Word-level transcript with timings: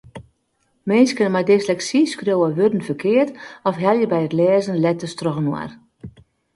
Minsken 0.89 1.31
mei 1.33 1.45
dysleksy 1.49 2.01
skriuwe 2.13 2.49
wurden 2.57 2.85
ferkeard 2.87 3.29
of 3.69 3.75
helje 3.83 4.07
by 4.11 4.19
it 4.27 4.37
lêzen 4.39 4.81
letters 4.83 5.15
trochinoar. 5.19 5.69